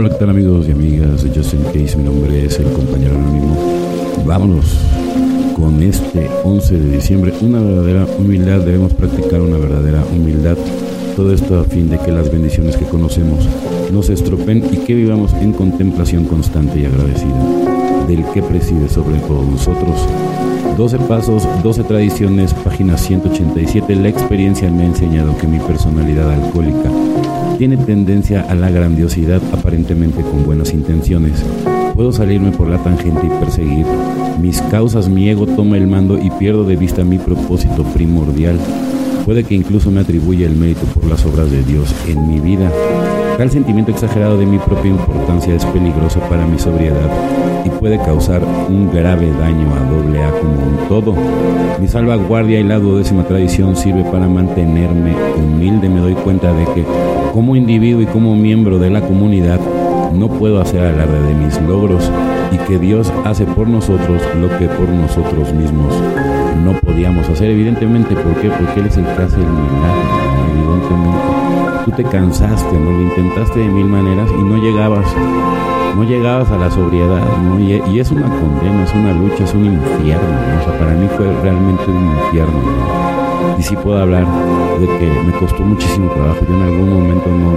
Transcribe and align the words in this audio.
Hola, 0.00 0.10
¿qué 0.10 0.14
tal 0.14 0.30
amigos 0.30 0.68
y 0.68 0.70
amigas 0.70 1.24
de 1.24 1.30
Justin 1.30 1.64
Case? 1.72 1.96
Mi 1.96 2.04
nombre 2.04 2.44
es 2.44 2.60
el 2.60 2.70
compañero 2.70 3.16
anónimo. 3.16 3.56
Vámonos 4.24 4.78
con 5.56 5.82
este 5.82 6.30
11 6.44 6.78
de 6.78 6.90
diciembre. 6.92 7.34
Una 7.40 7.60
verdadera 7.60 8.06
humildad, 8.16 8.60
debemos 8.60 8.94
practicar 8.94 9.40
una 9.40 9.58
verdadera 9.58 10.04
humildad. 10.14 10.56
Todo 11.16 11.34
esto 11.34 11.58
a 11.58 11.64
fin 11.64 11.90
de 11.90 11.98
que 11.98 12.12
las 12.12 12.30
bendiciones 12.30 12.76
que 12.76 12.84
conocemos 12.84 13.48
no 13.92 14.04
se 14.04 14.12
estropen 14.12 14.62
y 14.70 14.76
que 14.76 14.94
vivamos 14.94 15.32
en 15.32 15.52
contemplación 15.52 16.26
constante 16.26 16.78
y 16.78 16.84
agradecida 16.84 18.06
del 18.06 18.24
que 18.26 18.40
preside 18.40 18.88
sobre 18.88 19.18
todos 19.18 19.48
nosotros. 19.48 20.06
12 20.76 20.98
pasos, 21.08 21.42
12 21.64 21.82
tradiciones, 21.82 22.54
página 22.54 22.96
187. 22.96 23.96
La 23.96 24.10
experiencia 24.10 24.70
me 24.70 24.84
ha 24.84 24.86
enseñado 24.86 25.36
que 25.38 25.48
mi 25.48 25.58
personalidad 25.58 26.30
alcohólica 26.30 26.88
tiene 27.58 27.76
tendencia 27.76 28.46
a 28.48 28.54
la 28.54 28.70
grandiosidad 28.70 29.42
aparentemente 29.52 30.22
con 30.22 30.46
buenas 30.46 30.72
intenciones. 30.72 31.44
Puedo 31.96 32.12
salirme 32.12 32.52
por 32.52 32.68
la 32.68 32.78
tangente 32.78 33.26
y 33.26 33.44
perseguir 33.44 33.84
mis 34.40 34.62
causas, 34.62 35.08
mi 35.08 35.28
ego 35.28 35.44
toma 35.44 35.76
el 35.76 35.88
mando 35.88 36.16
y 36.16 36.30
pierdo 36.30 36.62
de 36.62 36.76
vista 36.76 37.02
mi 37.02 37.18
propósito 37.18 37.82
primordial. 37.82 38.56
Puede 39.24 39.42
que 39.42 39.56
incluso 39.56 39.90
me 39.90 40.00
atribuya 40.00 40.46
el 40.46 40.54
mérito 40.54 40.82
por 40.94 41.06
las 41.06 41.26
obras 41.26 41.50
de 41.50 41.64
Dios 41.64 41.92
en 42.06 42.28
mi 42.28 42.38
vida. 42.38 42.70
Tal 43.36 43.50
sentimiento 43.50 43.90
exagerado 43.90 44.38
de 44.38 44.46
mi 44.46 44.58
propia 44.58 44.92
importancia 44.92 45.54
es 45.54 45.64
peligroso 45.66 46.20
para 46.30 46.46
mi 46.46 46.60
sobriedad 46.60 47.10
y 47.64 47.70
puede 47.70 47.98
causar 47.98 48.40
un 48.68 48.90
grave 48.92 49.30
daño 49.32 49.74
a 49.74 49.90
doble 49.90 50.22
A 50.22 50.30
como 50.30 50.52
un 50.52 50.88
todo. 50.88 51.14
Mi 51.80 51.88
salvaguardia 51.88 52.60
y 52.60 52.64
la 52.64 52.78
duodécima 52.78 53.24
tradición 53.24 53.76
sirve 53.76 54.04
para 54.04 54.28
mantenerme 54.28 55.12
humilde. 55.36 55.88
Me 55.88 56.00
doy 56.00 56.14
cuenta 56.14 56.52
de 56.52 56.64
que 56.66 56.84
como 57.38 57.54
individuo 57.54 58.02
y 58.02 58.06
como 58.06 58.34
miembro 58.34 58.80
de 58.80 58.90
la 58.90 59.00
comunidad 59.00 59.60
no 60.12 60.26
puedo 60.26 60.60
hacer 60.60 60.80
alarde 60.80 61.22
de 61.22 61.34
mis 61.36 61.60
logros 61.62 62.10
y 62.50 62.58
que 62.66 62.80
Dios 62.80 63.12
hace 63.24 63.44
por 63.44 63.68
nosotros 63.68 64.20
lo 64.40 64.48
que 64.58 64.66
por 64.66 64.88
nosotros 64.88 65.52
mismos 65.52 65.94
no 66.64 66.72
podíamos 66.80 67.28
hacer. 67.28 67.50
Evidentemente, 67.50 68.16
¿por 68.16 68.34
qué? 68.40 68.50
Porque 68.50 68.80
Él 68.80 68.86
es 68.86 68.96
el 68.96 69.04
que 69.04 69.22
hace 69.22 69.36
el 69.36 69.46
milagro, 69.46 70.02
evidentemente. 70.50 71.84
Tú 71.84 71.90
te 71.92 72.02
cansaste, 72.02 72.76
¿no? 72.76 72.90
Lo 72.90 73.02
intentaste 73.02 73.60
de 73.60 73.68
mil 73.68 73.86
maneras 73.86 74.28
y 74.36 74.42
no 74.42 74.60
llegabas, 74.60 75.06
no 75.94 76.02
llegabas 76.02 76.50
a 76.50 76.56
la 76.56 76.72
sobriedad, 76.72 77.22
¿no? 77.44 77.60
Y, 77.60 78.00
es 78.00 78.10
una 78.10 78.26
condena, 78.26 78.82
es 78.82 78.92
una 78.94 79.12
lucha, 79.12 79.44
es 79.44 79.54
un 79.54 79.64
infierno, 79.64 80.26
¿no? 80.26 80.60
O 80.60 80.64
sea, 80.64 80.76
para 80.76 80.90
mí 80.90 81.06
fue 81.16 81.32
realmente 81.40 81.84
un 81.88 82.04
infierno, 82.04 82.52
¿no? 82.52 83.07
Y 83.58 83.62
sí 83.62 83.76
puedo 83.76 83.98
hablar 83.98 84.26
de 84.80 84.86
que 84.86 85.06
me 85.06 85.32
costó 85.38 85.62
muchísimo 85.62 86.10
trabajo. 86.12 86.38
Yo 86.48 86.54
en 86.54 86.62
algún 86.62 86.90
momento 86.90 87.28
no 87.30 87.54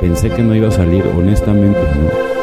pensé 0.00 0.30
que 0.30 0.42
no 0.42 0.54
iba 0.54 0.68
a 0.68 0.72
salir, 0.72 1.04
honestamente, 1.16 1.80
¿no? 1.80 2.38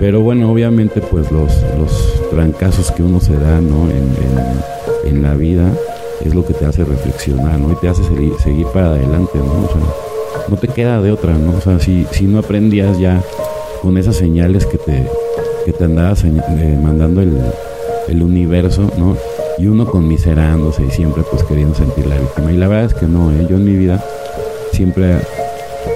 Pero 0.00 0.22
bueno, 0.22 0.50
obviamente 0.50 1.02
pues 1.02 1.30
los, 1.30 1.62
los 1.78 2.30
trancazos 2.30 2.90
que 2.90 3.02
uno 3.02 3.20
se 3.20 3.34
da 3.34 3.60
¿no? 3.60 3.86
en, 3.90 4.14
en, 5.04 5.22
la 5.22 5.34
vida 5.34 5.70
es 6.24 6.34
lo 6.34 6.46
que 6.46 6.54
te 6.54 6.64
hace 6.64 6.84
reflexionar, 6.84 7.58
¿no? 7.58 7.72
Y 7.72 7.74
te 7.76 7.88
hace 7.88 8.02
seguir, 8.04 8.32
seguir 8.42 8.66
para 8.68 8.86
adelante, 8.86 9.38
¿no? 9.38 9.64
O 9.64 9.68
sea, 9.68 10.46
no 10.48 10.56
te 10.56 10.68
queda 10.68 11.02
de 11.02 11.12
otra, 11.12 11.34
¿no? 11.34 11.58
O 11.58 11.60
sea, 11.60 11.78
si, 11.78 12.06
si 12.12 12.24
no 12.24 12.38
aprendías 12.38 12.98
ya 12.98 13.22
con 13.82 13.98
esas 13.98 14.16
señales 14.16 14.64
que 14.64 14.78
te, 14.78 15.06
que 15.66 15.72
te 15.74 15.84
andaba 15.84 16.14
eh, 16.24 16.78
mandando 16.82 17.20
el, 17.20 17.38
el 18.08 18.22
universo, 18.22 18.90
¿no? 18.98 19.16
Y 19.60 19.66
uno 19.66 19.84
conmiserándose 19.84 20.86
y 20.86 20.90
siempre 20.90 21.22
pues 21.30 21.44
queriendo 21.44 21.74
sentir 21.74 22.06
la 22.06 22.18
víctima. 22.18 22.50
Y 22.50 22.56
la 22.56 22.66
verdad 22.66 22.86
es 22.86 22.94
que 22.94 23.06
no, 23.06 23.30
¿eh? 23.30 23.46
yo 23.48 23.56
en 23.56 23.64
mi 23.64 23.76
vida 23.76 24.02
siempre 24.72 25.16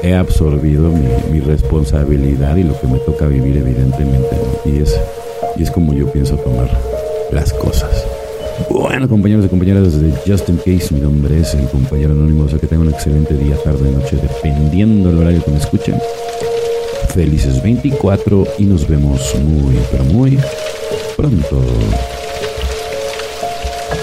he 0.03 0.15
absorbido 0.15 0.91
mi, 1.31 1.41
responsabilidad 1.41 2.57
y 2.57 2.63
lo 2.63 2.79
que 2.79 2.87
me 2.87 2.99
toca 2.99 3.27
vivir 3.27 3.57
evidentemente 3.57 4.37
y 4.65 4.81
es 4.81 4.99
y 5.57 5.63
es 5.63 5.71
como 5.71 5.93
yo 5.93 6.11
pienso 6.11 6.37
tomar 6.37 6.69
las 7.33 7.53
cosas. 7.55 7.91
Bueno 8.69 9.09
compañeros 9.09 9.47
y 9.47 9.49
compañeras 9.49 10.01
de 10.01 10.13
Justin 10.27 10.57
Case 10.59 10.93
mi 10.93 11.01
nombre 11.01 11.41
es 11.41 11.55
el 11.55 11.67
compañero 11.69 12.13
anónimo. 12.13 12.45
O 12.45 12.49
sea 12.49 12.59
que 12.59 12.67
tengan 12.67 12.89
un 12.89 12.95
excelente 12.95 13.35
día 13.35 13.57
tarde 13.63 13.91
noche 13.91 14.17
dependiendo 14.17 15.09
del 15.09 15.19
horario 15.21 15.43
que 15.43 15.51
me 15.51 15.59
escuchen. 15.59 15.97
Felices 17.15 17.63
24 17.63 18.47
y 18.59 18.65
nos 18.65 18.87
vemos 18.89 19.35
muy 19.37 19.77
pero 19.91 20.05
muy 20.05 20.39
pronto 21.17 21.63